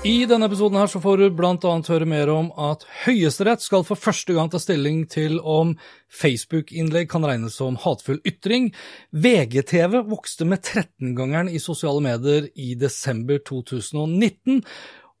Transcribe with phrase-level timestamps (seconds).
[0.00, 4.00] I denne episoden her så får du annet høre mer om at Høyesterett skal for
[4.00, 5.74] første gang ta stilling til om
[6.08, 8.70] Facebook-innlegg kan regnes som hatefull ytring.
[9.12, 14.62] VGTV vokste med 13-gangeren i sosiale medier i desember 2019,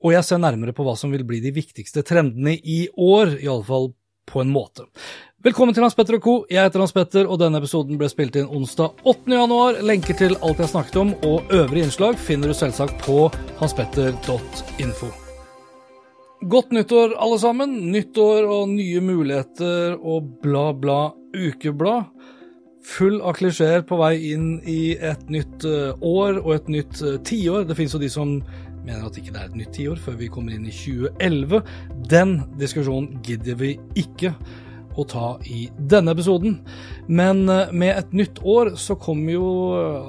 [0.00, 3.92] og jeg ser nærmere på hva som vil bli de viktigste trendene i år, iallfall
[4.32, 4.88] på en måte.
[5.40, 6.32] Velkommen til Hans Petter og co.
[6.52, 9.30] Jeg heter Hans Petter, og denne episoden ble spilt inn onsdag 8.
[9.32, 9.78] januar.
[9.88, 15.08] Lenker til alt jeg snakket om og øvrige innslag finner du selvsagt på hanspetter.info.
[16.44, 17.72] Godt nyttår, alle sammen.
[17.88, 21.00] Nyttår og nye muligheter og bla, bla
[21.32, 22.12] ukeblad.
[22.92, 27.16] Full av klisjeer på vei inn i et nytt eh, år og et nytt eh,
[27.24, 27.64] tiår.
[27.64, 28.42] Det finnes jo de som
[28.84, 31.64] mener at ikke det er et nytt tiår før vi kommer inn i 2011.
[32.12, 34.36] Den diskusjonen gidder vi ikke
[35.02, 36.58] å ta i denne episoden.
[37.08, 39.52] Men eh, med et nytt år så kommer jo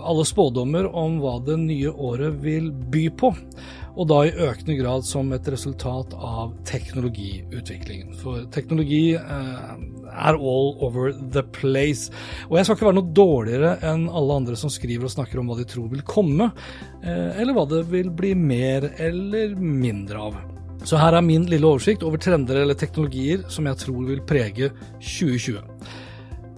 [0.05, 3.33] alle spådommer om hva det nye året vil by på.
[3.99, 8.13] Og da i økende grad som et resultat av teknologiutviklingen.
[8.21, 9.73] For teknologi eh,
[10.11, 12.11] er all over the place.
[12.49, 15.51] Og jeg skal ikke være noe dårligere enn alle andre som skriver og snakker om
[15.51, 16.51] hva de tror vil komme,
[17.03, 20.41] eh, eller hva det vil bli mer eller mindre av.
[20.83, 24.71] Så her er min lille oversikt over trender eller teknologier som jeg tror vil prege
[24.97, 25.61] 2020.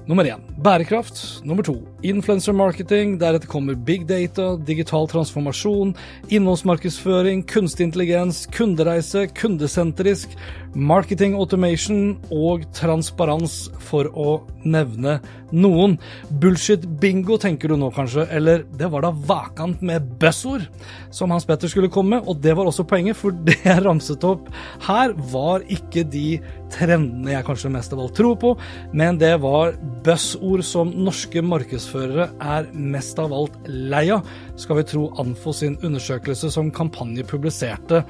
[0.04, 1.46] Nummer én bærekraft.
[1.48, 3.16] Nummer to influencer marketing.
[3.20, 5.94] Deretter kommer big data, digital transformasjon,
[6.28, 10.36] innholdsmarkedsføring, kunstig intelligens, kundereise, kundesentrisk,
[10.76, 15.20] marketing automation og transparens, for å nevne
[15.54, 15.98] noen.
[16.42, 20.66] Bullshit bingo, tenker du nå kanskje, eller det var da vakant med buzzord
[21.14, 24.26] som Hans Petter skulle komme, med, og det var også poenget, for det jeg ramset
[24.28, 24.50] opp
[24.88, 26.42] her, var ikke de
[26.74, 28.56] trendene jeg kanskje mest av alt tror på,
[28.98, 34.28] men det var buzzord som norske markedsførere er mest av alt lei av,
[34.60, 38.04] skal vi tro Anfo sin undersøkelse som Kampanje publiserte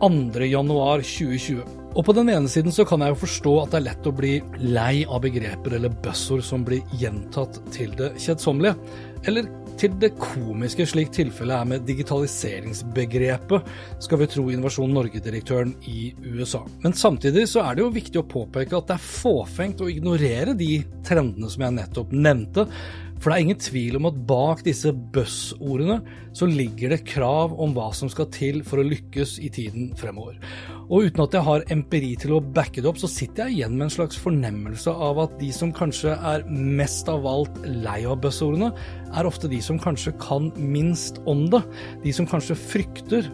[0.00, 1.60] 2.1.2020.
[1.96, 4.16] Og på den ene siden så kan jeg jo forstå at det er lett å
[4.16, 8.76] bli lei av begreper eller buzzord som blir gjentatt til det kjedsommelige,
[9.24, 9.48] eller
[9.80, 13.72] til det komiske, slik tilfellet er med digitaliseringsbegrepet,
[14.04, 16.62] skal vi tro Innovasjon Norge-direktøren i USA.
[16.84, 20.56] Men samtidig så er det jo viktig å påpeke at det er fåfengt å ignorere
[20.58, 22.66] de trendene som jeg nettopp nevnte,
[23.16, 26.02] for det er ingen tvil om at bak disse buzzordene
[26.36, 30.36] så ligger det krav om hva som skal til for å lykkes i tiden fremover.
[30.86, 33.74] Og uten at jeg har empiri til å backe det opp, så sitter jeg igjen
[33.74, 38.20] med en slags fornemmelse av at de som kanskje er mest av alt lei av
[38.22, 38.70] buzzordene,
[39.10, 41.64] er ofte de som kanskje kan minst om det.
[42.04, 43.26] De som kanskje frykter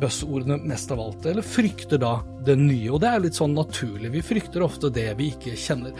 [0.00, 2.88] buzzordene mest av alt, eller frykter da det nye.
[2.90, 4.10] Og det er litt sånn naturlig.
[4.14, 5.94] Vi frykter ofte det vi ikke kjenner.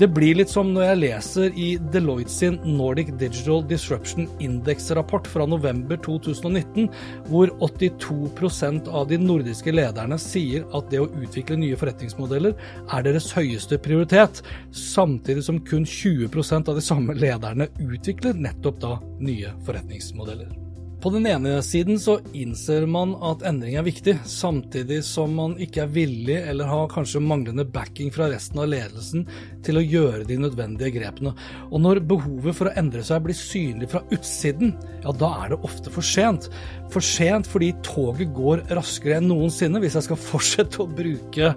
[0.00, 5.46] Det blir litt som når jeg leser i Deloitte sin Nordic Digital Disruption Index-rapport fra
[5.48, 6.90] november 2019,
[7.30, 12.56] hvor 82% av de nordiske lederne sier at det å utvikle nye forretningsmodeller
[12.92, 14.42] er deres høyeste prioritet,
[14.76, 18.94] samtidig som kun 20% av de samme lederne utvikler nettopp da
[19.24, 20.65] nye forretningsmodeller.
[21.06, 25.84] På den ene siden så innser man at endring er viktig, samtidig som man ikke
[25.84, 29.22] er villig eller har kanskje manglende backing fra resten av ledelsen
[29.62, 31.30] til å gjøre de nødvendige grepene.
[31.70, 34.74] Og når behovet for å endre seg blir synlig fra utsiden,
[35.04, 36.50] ja da er det ofte for sent.
[36.92, 41.52] For sent fordi toget går raskere enn noensinne, hvis jeg skal fortsette å bruke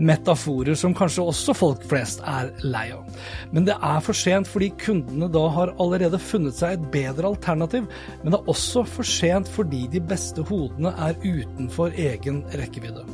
[0.00, 3.04] metaforer som kanskje også folk flest er lei av.
[3.54, 7.86] Men det er for sent fordi kundene da har allerede funnet seg et bedre alternativ,
[8.22, 13.04] men det er også for sent fordi de beste hodene er utenfor egen rekkevidde.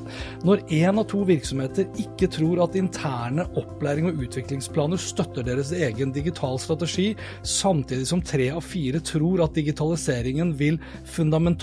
[0.47, 6.15] Når én av to virksomheter ikke tror at interne opplæring og utviklingsplaner støtter deres egen
[6.15, 7.11] digital strategi,
[7.43, 10.79] samtidig som tre av fire tror at digitaliseringen vil
[11.11, 11.56] fundamentalt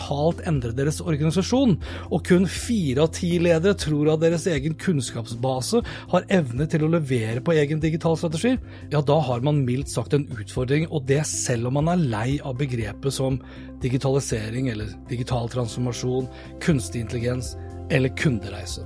[0.45, 1.75] endre deres organisasjon,
[2.09, 6.91] og kun fire av ti ledere tror at deres egen kunnskapsbase har evne til å
[6.91, 8.57] levere på egen digital strategi,
[8.91, 12.39] ja, da har man mildt sagt en utfordring, og det selv om man er lei
[12.43, 13.39] av begrepet som
[13.83, 16.29] digitalisering eller digital transformasjon,
[16.63, 17.55] kunstig intelligens
[17.91, 18.85] eller kundereise.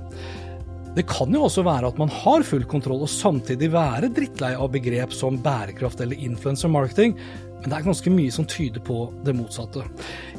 [0.96, 4.72] Det kan jo også være at man har full kontroll og samtidig være drittlei av
[4.74, 7.14] begrep som bærekraft eller influencer marketing,
[7.58, 9.82] men det er ganske mye som tyder på det motsatte.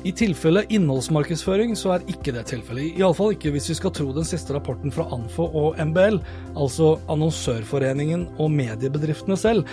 [0.08, 4.28] I tilfelle innholdsmarkedsføring så er ikke det tilfellet, iallfall ikke hvis vi skal tro den
[4.28, 6.22] siste rapporten fra Anfo og MBL,
[6.56, 9.68] altså Annonsørforeningen og mediebedriftene selv.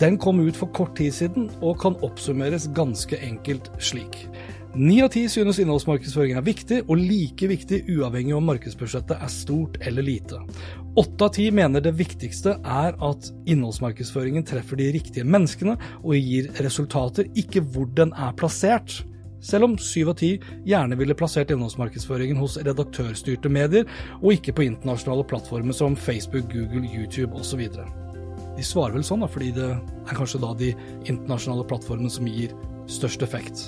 [0.00, 4.24] Den kom ut for kort tid siden og kan oppsummeres ganske enkelt slik.
[4.74, 9.74] Ni av ti synes innholdsmarkedsføring er viktig, og like viktig uavhengig om markedsbudsjettet er stort
[9.84, 10.38] eller lite.
[10.96, 16.48] Åtte av ti mener det viktigste er at innholdsmarkedsføringen treffer de riktige menneskene og gir
[16.64, 19.02] resultater, ikke hvor den er plassert.
[19.44, 20.30] Selv om syv av ti
[20.64, 23.84] gjerne ville plassert innholdsmarkedsføringen hos redaktørstyrte medier,
[24.22, 27.66] og ikke på internasjonale plattformer som Facebook, Google, YouTube osv.
[28.56, 30.72] De svarer vel sånn, da, fordi det er kanskje da de
[31.02, 32.56] internasjonale plattformene som gir
[32.88, 33.66] størst effekt.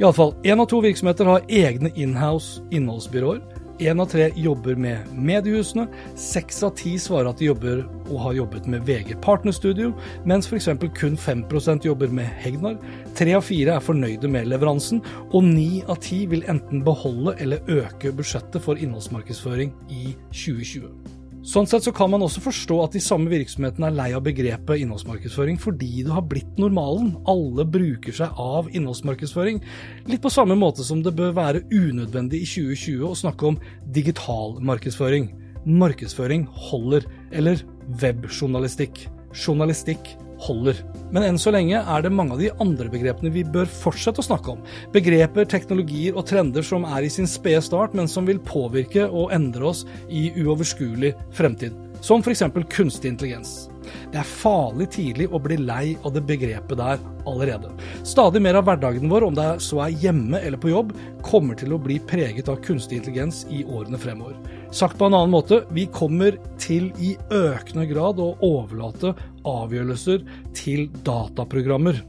[0.00, 3.42] Iallfall, én av to virksomheter har egne inhouse innholdsbyråer.
[3.84, 5.84] Én av tre jobber med mediehusene.
[6.16, 9.92] Seks av ti svarer at de jobber og har jobbet med VG Partnerstudio,
[10.24, 10.70] mens f.eks.
[10.96, 12.80] kun 5% jobber med Hegnar.
[13.12, 15.04] Tre av fire er fornøyde med leveransen,
[15.36, 21.19] og ni av ti vil enten beholde eller øke budsjettet for innholdsmarkedsføring i 2020.
[21.40, 24.82] Sånn sett så kan man også forstå at de samme virksomhetene er lei av begrepet
[24.82, 27.14] innholdsmarkedsføring, fordi det har blitt normalen.
[27.30, 29.62] Alle bruker seg av innholdsmarkedsføring.
[30.10, 33.60] Litt på samme måte som det bør være unødvendig i 2020 å snakke om
[33.96, 35.30] digital markedsføring.
[35.64, 37.08] Markedsføring holder.
[37.32, 37.64] Eller
[38.02, 39.06] webjournalistikk.
[39.32, 40.12] Journalistikk
[40.44, 40.78] holder.
[41.10, 44.28] Men enn så lenge er det mange av de andre begrepene vi bør fortsette å
[44.28, 44.62] snakke om.
[44.94, 49.34] Begreper, teknologier og trender som er i sin spede start, men som vil påvirke og
[49.36, 51.76] endre oss i uoverskuelig fremtid.
[52.00, 52.46] Som f.eks.
[52.72, 53.68] kunstig intelligens.
[54.12, 57.70] Det er farlig tidlig å bli lei av det begrepet der allerede.
[58.06, 60.94] Stadig mer av hverdagen vår, om det så er hjemme eller på jobb,
[61.26, 64.38] kommer til å bli preget av kunstig intelligens i årene fremover.
[64.74, 69.14] Sagt på en annen måte, vi kommer til i økende grad å overlate
[69.48, 70.24] avgjørelser
[70.56, 72.00] til dataprogrammer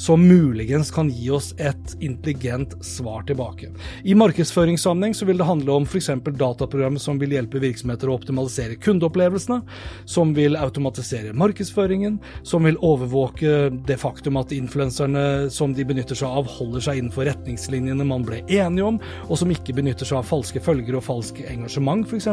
[0.00, 3.68] som muligens kan gi oss et intelligent svar tilbake.
[4.04, 6.10] I markedsføringssammenheng vil det handle om f.eks.
[6.24, 9.60] dataprogrammer som vil hjelpe virksomheter å optimalisere kundeopplevelsene,
[10.08, 16.28] som vil automatisere markedsføringen, som vil overvåke det faktum at influenserne som de benytter seg
[16.40, 20.28] av, holder seg innenfor retningslinjene man ble enige om, og som ikke benytter seg av
[20.28, 22.28] falske følgere og falsk engasjement f.eks.,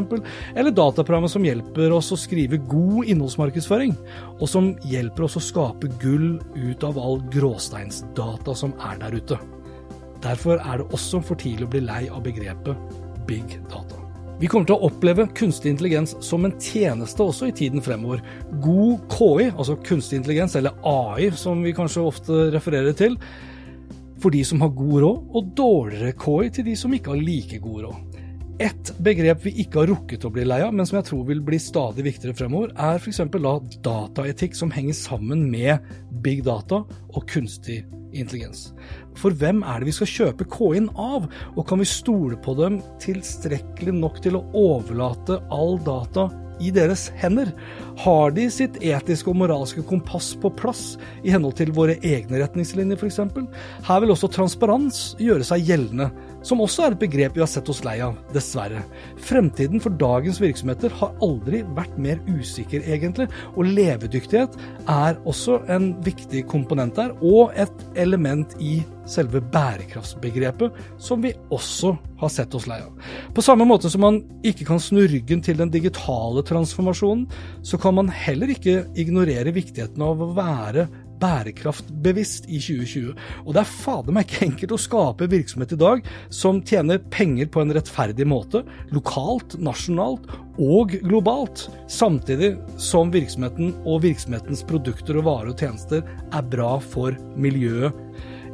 [0.58, 3.96] eller dataprogrammer som hjelper oss å skrive god innholdsmarkedsføring,
[4.38, 9.16] og som hjelper oss å skape gull ut av all grå gråsteinsdata som er der
[9.16, 9.40] ute.
[10.26, 12.98] Derfor er det også for tidlig å bli lei av begrepet
[13.28, 14.08] big data.
[14.38, 18.22] Vi kommer til å oppleve kunstig intelligens som en tjeneste også i tiden fremover.
[18.62, 23.18] God KI, altså kunstig intelligens, eller AI som vi kanskje ofte refererer til,
[24.22, 27.60] for de som har god råd, og dårligere KI til de som ikke har like
[27.64, 28.07] god råd.
[28.58, 31.44] Et begrep vi ikke har rukket å bli lei av, men som jeg tror vil
[31.46, 33.20] bli stadig viktigere fremover, er f.eks.
[33.36, 33.54] da
[33.86, 35.86] dataetikk som henger sammen med
[36.26, 36.82] big data
[37.14, 37.84] og kunstig
[38.18, 38.72] intelligens.
[39.18, 42.82] For hvem er det vi skal kjøpe KI-en av, og kan vi stole på dem
[43.04, 46.26] tilstrekkelig nok til å overlate all data
[46.58, 47.52] i deres hender?
[48.02, 52.98] Har de sitt etiske og moralske kompass på plass i henhold til våre egne retningslinjer
[52.98, 53.22] f.eks.?
[53.86, 56.10] Her vil også transparens gjøre seg gjeldende
[56.48, 58.84] som også er et begrep vi har sett oss lei av, dessverre.
[59.28, 64.56] Fremtiden for dagens virksomheter har aldri vært mer usikker, egentlig, og levedyktighet
[64.88, 71.94] er også en viktig komponent der, og et element i selve bærekraftsbegrepet, som vi også
[72.20, 72.96] har sett oss lei av.
[73.36, 77.28] På samme måte som man ikke kan snu ryggen til den digitale transformasjonen,
[77.64, 80.88] så kan man heller ikke ignorere viktigheten av å være
[81.22, 83.14] bærekraftbevisst i 2020.
[83.46, 87.50] Og det er fader meg ikke enkelt å skape virksomhet i dag som tjener penger
[87.54, 88.64] på en rettferdig måte,
[88.96, 96.50] lokalt, nasjonalt og globalt, samtidig som virksomheten og virksomhetens produkter og varer og tjenester er
[96.54, 97.96] bra for miljøet.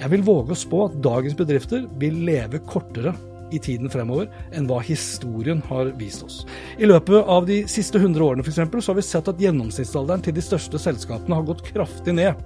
[0.01, 3.13] Jeg vil våge å spå at dagens bedrifter vil leve kortere
[3.53, 6.41] i tiden fremover enn hva historien har vist oss.
[6.77, 10.25] I løpet av de siste 100 årene for eksempel, så har vi sett at gjennomsnittsalderen
[10.25, 12.39] til de største selskapene har gått kraftig ned.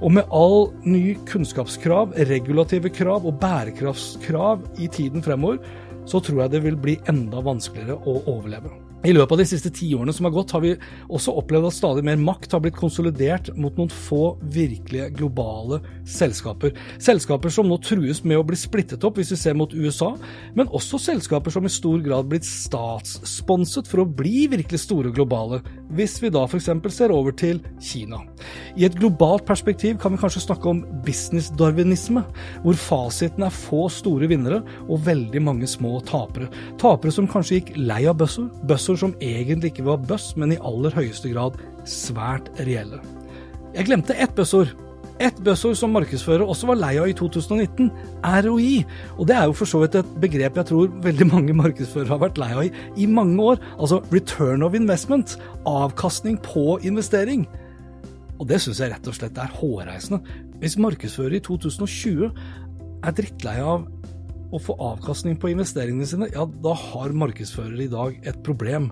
[0.00, 5.60] Og med all ny kunnskapskrav, regulative krav og bærekraftskrav i tiden fremover,
[6.06, 8.83] så tror jeg det vil bli enda vanskeligere å overleve.
[9.04, 10.70] I løpet av de siste ti årene som har gått, har vi
[11.12, 16.72] også opplevd at stadig mer makt har blitt konsolidert mot noen få virkelige globale selskaper.
[16.96, 20.14] Selskaper som nå trues med å bli splittet opp, hvis vi ser mot USA,
[20.56, 25.60] men også selskaper som i stor grad blitt statssponset for å bli virkelig store globale,
[25.94, 26.70] hvis vi da f.eks.
[26.94, 28.20] ser over til Kina.
[28.76, 32.24] I et globalt perspektiv kan vi kanskje snakke om business-darwinisme,
[32.64, 36.48] hvor fasiten er få store vinnere og veldig mange små tapere.
[36.80, 40.62] Tapere som kanskje gikk lei av bøsser, bøsser som egentlig ikke var buzz, men i
[40.62, 43.02] aller høyeste grad svært reelle.
[43.74, 44.83] Jeg glemte ett buzzord.
[45.22, 47.90] Et buzzord som markedsfører også var lei av i 2019,
[48.24, 48.80] ROI.
[49.14, 52.22] Og det er jo for så vidt et begrep jeg tror veldig mange markedsførere har
[52.24, 52.72] vært lei av i,
[53.04, 53.62] i mange år.
[53.78, 55.36] Altså return of investment.
[55.70, 57.46] Avkastning på investering.
[58.40, 60.18] Og det syns jeg rett og slett er hårreisende.
[60.58, 62.32] Hvis markedsførere i 2020
[63.04, 63.86] er drittlei av
[64.54, 68.90] å få avkastning på investeringene sine, ja, da har markedsførere i dag et problem.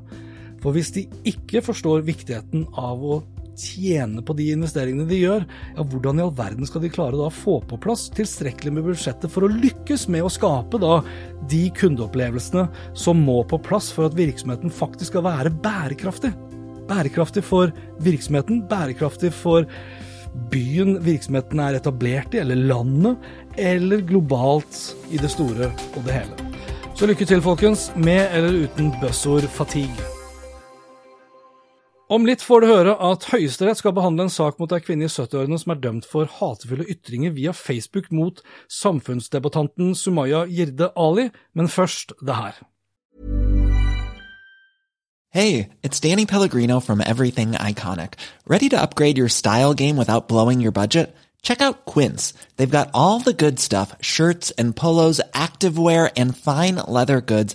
[0.62, 3.22] For hvis de ikke forstår viktigheten av å
[3.58, 7.28] tjene på de investeringene de gjør, ja, hvordan i all verden skal de klare da
[7.28, 11.00] å få på plass tilstrekkelig med budsjettet for å lykkes med å skape da
[11.50, 12.68] de kundeopplevelsene
[12.98, 16.32] som må på plass for at virksomheten faktisk skal være bærekraftig?
[16.88, 19.68] Bærekraftig for virksomheten, bærekraftig for
[20.52, 23.28] byen virksomheten er etablert i, eller landet,
[23.60, 24.80] eller globalt
[25.12, 26.50] i det store og det hele.
[26.96, 30.11] Så lykke til, folkens, med eller uten buzzord fatigue.
[32.12, 35.12] Om litt får du høre at Høyesterett skal behandle en sak mot ei kvinne i
[35.12, 41.72] 70-årene som er dømt for hatefulle ytringer via Facebook mot samfunnsdebattanten Sumaya Jirde Ali, men
[41.72, 42.58] først det her.
[45.30, 48.20] Hey, it's Danny Pellegrino from Everything Iconic.
[48.46, 51.16] Ready to upgrade your style game without blowing your budget?
[51.42, 52.34] Check out Quince.
[52.56, 57.54] They've got all the good stuff, shirts and polos, activewear and fine leather goods,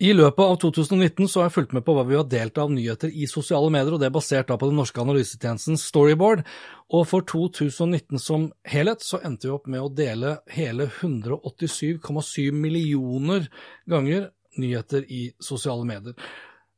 [0.00, 2.70] I løpet av 2019 så har jeg fulgt med på hva vi har delt av
[2.72, 6.40] nyheter i sosiale medier, og det er basert da på den norske analysetjenesten Storyboard.
[6.88, 13.50] Og for 2019 som helhet så endte vi opp med å dele hele 187,7 millioner
[13.92, 16.16] ganger nyheter i sosiale medier.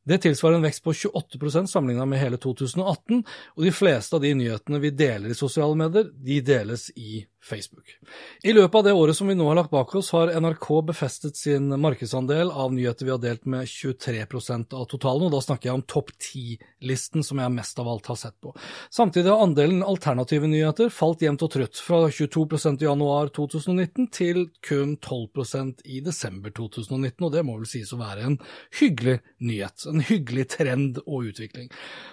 [0.03, 3.23] Det tilsvarer en vekst på 28% sammenlignet med hele 2018,
[3.55, 7.97] og de fleste av de nyhetene vi deler i sosiale medier, de deles i Facebook.
[8.43, 11.37] I løpet av det året som vi nå har lagt bak oss, har NRK befestet
[11.37, 15.81] sin markedsandel av nyheter vi har delt med 23% av totalen, og da snakker jeg
[15.81, 18.55] om topp ti-listen som jeg mest av alt har sett på.
[18.95, 24.45] Samtidig har andelen alternative nyheter falt jevnt og trutt, fra 22% i januar 2019 til
[24.63, 28.39] kun 12% i desember 2019, og det må vel sies å være en
[28.79, 31.73] hyggelig nyhet, en hyggelig trend og utvikling.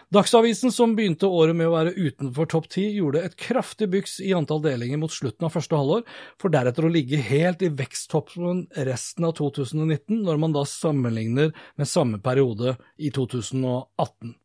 [0.10, 4.34] Dagsavisen, som begynte året med å være utenfor topp ti, gjorde et kraftig byks i
[4.34, 6.04] antall delinger mot slutten av første halvår,
[6.42, 11.90] for deretter å ligge helt i veksttoppen resten av 2019, når man da sammenligner med
[11.90, 14.38] samme periode i 2018.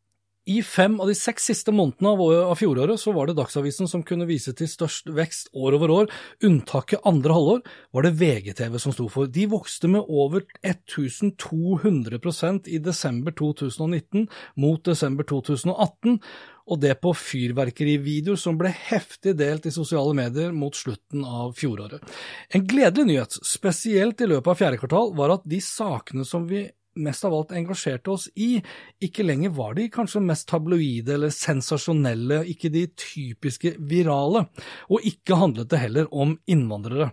[0.45, 4.27] I fem av de seks siste månedene av, fjoråret så var det Dagsavisen som kunne
[4.29, 6.11] vise til størst vekst år over år.
[6.45, 7.63] Unntaket andre halvår
[7.97, 9.25] var det VGTV som sto for.
[9.33, 14.29] De vokste med over 1200% i desember 2019
[14.61, 16.21] mot desember 2018,
[16.65, 22.05] og det på fyrverkerivideoer som ble heftig delt i sosiale medier mot slutten av fjoråret.
[22.53, 26.69] En gledelig nyhet, spesielt i løpet av fjerde kvartal, var at de sakene som vi
[26.97, 28.59] mest av alt engasjerte oss i,
[29.03, 34.47] ikke lenger var de kanskje mest tabloide eller sensasjonelle, ikke de typiske virale,
[34.91, 37.13] og ikke handlet det heller om innvandrere.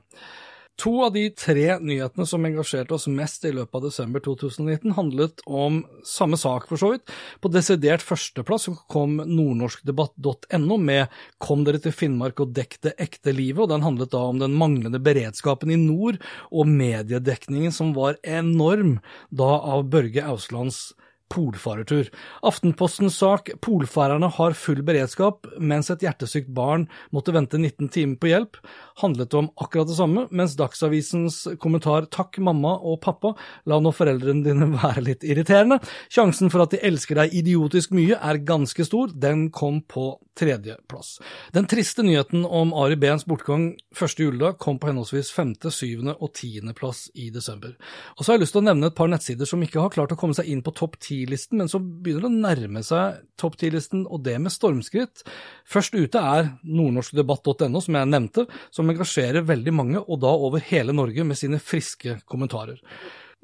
[0.81, 5.43] To av de tre nyhetene som engasjerte oss mest i løpet av desember 2019, handlet
[5.45, 7.11] om samme sak, for så vidt.
[7.37, 13.61] På desidert førsteplass kom nordnorskdebatt.no med Kom dere til Finnmark og dekk det ekte livet,
[13.61, 16.17] og den handlet da om den manglende beredskapen i nord
[16.49, 18.97] og mediedekningen som var enorm
[19.29, 20.87] da av Børge Auslands
[21.31, 22.09] polfarertur.
[22.47, 28.31] Aftenpostens sak Polfarerne har full beredskap mens et hjertesykt barn måtte vente 19 timer på
[28.31, 28.59] hjelp,
[29.01, 33.33] handlet om akkurat det samme, mens Dagsavisens kommentar Takk, mamma og pappa,
[33.69, 35.79] la nå foreldrene dine være litt irriterende.
[36.11, 41.19] Sjansen for at de elsker deg idiotisk mye er ganske stor, den kom på tredjeplass.
[41.55, 46.33] Den triste nyheten om Ari Behns bortgang første juledag kom på henholdsvis femte, syvende og
[46.37, 47.75] tiendeplass i desember.
[48.17, 50.15] Og så har jeg lyst til å nevne et par nettsider som ikke har klart
[50.15, 53.57] å komme seg inn på topp ti-listen, men så begynner det å nærme seg topp
[53.61, 55.23] ti-listen, og det med stormskritt.
[55.69, 60.95] Først ute er nordnorskdebatt.no, som jeg nevnte, som engasjerer veldig mange, og da over hele
[60.97, 62.81] Norge, med sine friske kommentarer.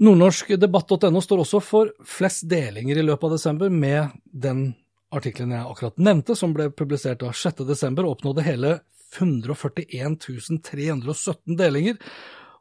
[0.01, 4.69] Nordnorskdebatt.no står også for flest delinger i løpet av desember, med den
[5.07, 8.73] Artikkelen jeg akkurat nevnte, som ble publisert av 6.12, oppnådde hele
[9.15, 10.17] 141
[10.67, 11.95] 317 delinger,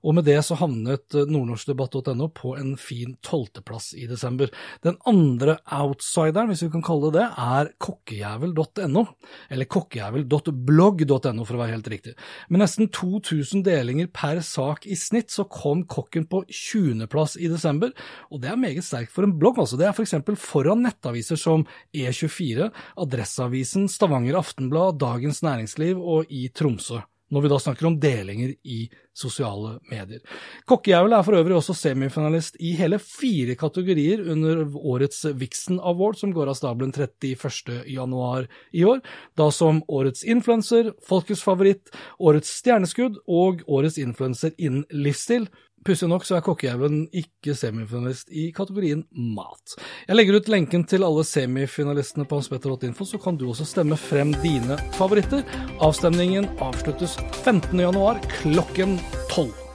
[0.06, 4.52] og med det så havnet eh, nordnorskdebatt.no på en fin tolvteplass i desember.
[4.86, 9.04] Den andre outsideren, hvis vi kan kalle det det, er kokkejævel.no,
[9.50, 12.14] eller kokkejævel.blogg.no for å være helt riktig.
[12.50, 17.94] Med nesten 2000 delinger per sak i snitt, så kom kokken på 20.-plass i desember,
[18.30, 19.60] og det er meget sterkt for en blogg.
[19.62, 19.80] altså.
[19.80, 20.16] Det er f.eks.
[20.26, 22.70] For foran nettaviser som E24,
[23.02, 27.02] Adresseavisen, Stavanger Aftenblad, Dagens Næringsliv og i Tromsø
[27.32, 30.20] når vi da snakker om delinger i sosiale medier.
[30.68, 36.34] Kokkejævel er for øvrig også semifinalist i hele fire kategorier under årets Vixen Award, som
[36.36, 37.82] går av stabelen 31.
[37.90, 39.02] januar i år,
[39.38, 41.90] da som årets influenser, folkets favoritt,
[42.20, 45.48] årets stjerneskudd og årets influenser innen livsstil.
[45.86, 49.04] Pussig nok så er Kokkejauven ikke semifinalist i kategorien
[49.36, 49.76] mat.
[50.08, 54.34] Jeg legger ut lenken til alle semifinalistene på hanspetter.info, så kan du også stemme frem
[54.42, 55.46] dine favoritter.
[55.78, 57.14] Avstemningen avsluttes
[57.44, 58.98] 15.1 klokken
[59.30, 59.65] 12.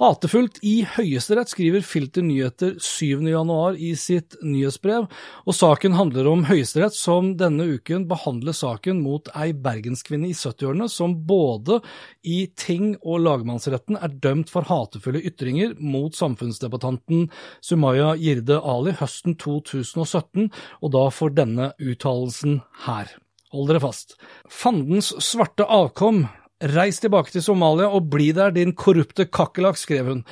[0.00, 5.10] Hatefullt i Høyesterett, skriver Filter Nyheter 7.1 i sitt nyhetsbrev,
[5.44, 10.88] og saken handler om Høyesterett som denne uken behandler saken mot ei bergenskvinne i 70-årene
[10.88, 11.82] som både
[12.24, 17.28] i ting- og lagmannsretten er dømt for hatefulle ytringer mot samfunnsdebattanten
[17.60, 20.48] Sumaya Jirde Ali høsten 2017,
[20.80, 23.12] og da for denne uttalelsen her.
[23.52, 24.16] Hold dere fast.
[24.48, 26.24] Fandens svarte avkom
[26.60, 30.26] Reis tilbake til Somalia og bli der, din korrupte kakerlakk, skrev hun.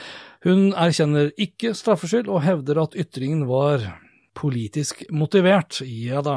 [0.45, 3.87] Hun erkjenner ikke straffskyld og hevder at ytringen var
[4.39, 5.81] politisk motivert.
[5.83, 6.37] Ja da.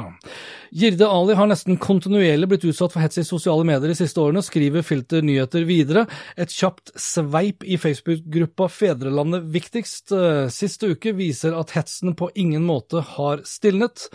[0.73, 4.41] Girde Ali har nesten kontinuerlig blitt utsatt for hets i sosiale medier de siste årene,
[4.45, 6.08] skriver Filter Nyheter videre.
[6.39, 12.65] Et kjapt sveip i Facebook-gruppa Fedrelandet viktigst eh, siste uke viser at hetsen på ingen
[12.65, 14.08] måte har stilnet.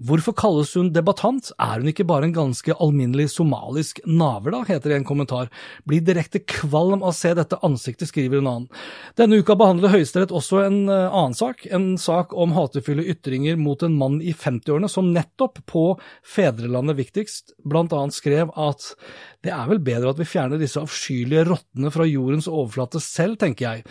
[0.00, 4.88] Hvorfor kalles hun debattant, er hun ikke bare en ganske alminnelig somalisk naver, da, heter
[4.88, 5.50] det i en kommentar.
[5.88, 8.82] Blir direkte kvalm av å se dette ansiktet, skriver en annen.
[9.20, 13.84] Denne uka behandler Høyesterett også en uh, annen sak, en sak om hatefulle ytringer mot
[13.84, 15.84] en mann i 50-årene som nettopp på
[16.24, 18.94] Fedrelandet viktigst blant annet skrev at
[19.44, 23.66] det er vel bedre at vi fjerner disse avskyelige rottene fra jordens overflate selv, tenker
[23.66, 23.84] jeg,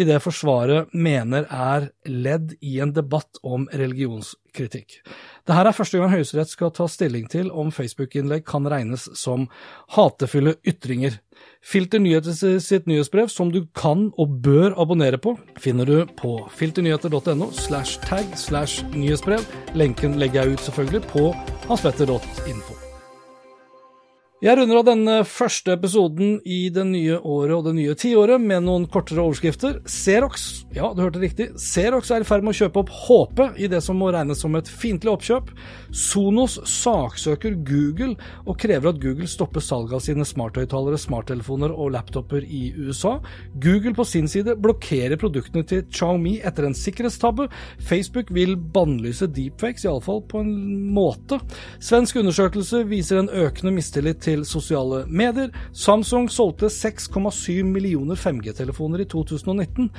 [0.00, 5.02] i det Forsvaret mener er ledd i en debatt om religionskritikk.
[5.44, 9.44] Dette er første gang Høyesterett skal ta stilling til om Facebook-innlegg kan regnes som
[9.92, 11.18] hatefulle ytringer.
[11.60, 17.50] Filter Nyheter sitt nyhetsbrev, som du kan og bør abonnere på, finner du på filternyheter.no
[17.52, 19.44] slash tag slash nyhetsbrev.
[19.76, 21.28] Lenken legger jeg ut selvfølgelig på
[21.68, 22.83] hanspetter.info.
[24.44, 28.66] Jeg runder av denne første episoden i det nye året og det nye tiåret med
[28.66, 29.78] noen kortere overskrifter.
[29.88, 33.70] Xerox, ja, du hørte riktig, Xerox er i ferd med å kjøpe opp HP i
[33.72, 35.48] det som må regnes som et fiendtlig oppkjøp.
[35.96, 42.44] Sonos saksøker Google og krever at Google stopper salget av sine smarthøyttalere, smarttelefoner og laptoper
[42.44, 43.14] i USA.
[43.64, 47.48] Google på sin side blokkerer produktene til Xiaomi etter en sikkerhetstabbe.
[47.80, 50.54] Facebook vil bannlyse deepfakes, iallfall på en
[51.00, 51.40] måte.
[51.80, 55.52] Svensk undersøkelse viser en økende mistillit til til sosiale medier.
[55.72, 59.90] Samsung solgte 6,7 millioner 5G-telefoner i 2019.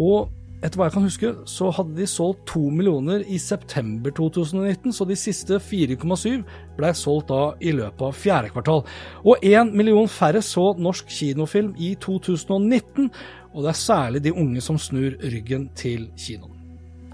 [0.00, 0.32] og
[0.64, 5.04] etter hva jeg kan huske, så hadde de solgt 2 millioner i september 2019, så
[5.04, 6.40] de siste 4,7
[6.78, 8.80] ble solgt da i løpet av fjerde kvartal.
[9.28, 13.12] Og 1 million færre så norsk kinofilm i 2019,
[13.52, 16.53] og det er særlig de unge som snur ryggen til kinoen.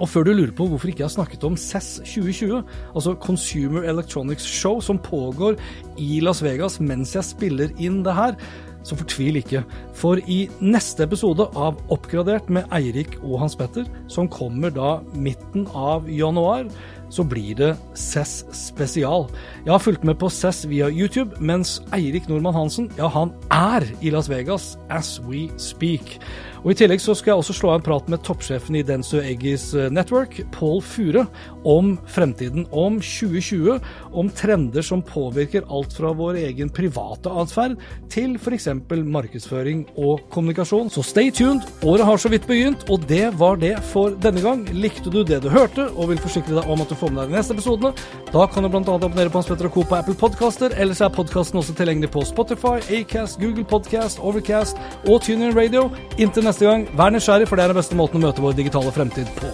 [0.00, 2.62] Og før du lurer på hvorfor ikke jeg har snakket om CES 2020,
[2.94, 5.60] altså Consumer Electronics Show, som pågår
[6.00, 8.38] i Las Vegas mens jeg spiller inn det her,
[8.86, 9.60] så fortvil ikke.
[9.96, 15.66] For i neste episode av Oppgradert med Eirik og Hans Petter, som kommer da midten
[15.76, 16.70] av januar,
[17.10, 19.26] så blir det CES spesial.
[19.66, 23.84] Jeg har fulgt med på CES via YouTube, mens Eirik Nordmann Hansen, ja, han er
[24.00, 26.20] i Las Vegas as we speak.
[26.60, 29.20] Og I tillegg så skal jeg også slå av en prat med toppsjefen i Denso
[29.22, 31.24] Eggis eh, Network, Pål Fure,
[31.64, 33.78] om fremtiden, om 2020,
[34.16, 37.78] om trender som påvirker alt fra vår egen private atferd
[38.12, 38.68] til f.eks.
[38.90, 40.92] markedsføring og kommunikasjon.
[40.92, 44.66] Så stay tuned, året har så vidt begynt, og det var det for denne gang.
[44.76, 47.32] Likte du det du hørte, og vil forsikre deg om at du får med deg
[47.32, 47.94] de neste episodene,
[48.30, 48.84] da kan du bl.a.
[48.84, 49.86] abonnere på Hans Petter og Co.
[49.88, 55.22] på Apple Podcaster, ellers er podkasten også tilgjengelig på Spotify, Acast, Google Podcast, Overcast og
[55.24, 55.88] TuneIn Radio.
[56.20, 58.92] Inntil neste gang, vær nysgjerrig, for det er den beste måten å møte vår digitale
[58.94, 59.50] fremtid på.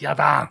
[0.00, 0.48] Ja da!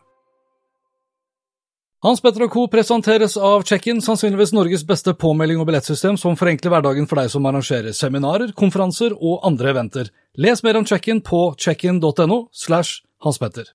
[2.05, 2.67] Hans Petter og Co.
[2.69, 7.47] presenteres av Check-in, sannsynligvis Norges beste påmelding og billettsystem som forenkler hverdagen for deg som
[7.49, 10.11] arrangerer seminarer, konferanser og andre eventer.
[10.37, 13.71] Les mer om Check-in på checkin.no slash Hans Petter.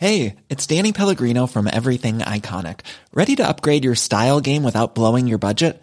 [0.00, 2.80] Hey, it's Danny Pellegrino from Everything Iconic.
[3.12, 5.82] Ready to upgrade your style game without blowing your budget?